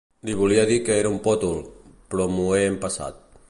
[0.27, 1.61] Li volia dir que era un pòtol,
[2.15, 3.25] però m'ho he empassat.